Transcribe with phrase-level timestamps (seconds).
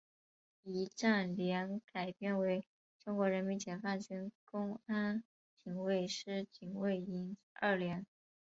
[0.63, 2.65] 仪仗连改编为
[2.99, 5.23] 中国人民解放军公安
[5.63, 8.03] 警卫师警卫营二连。